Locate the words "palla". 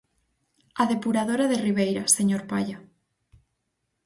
2.51-2.77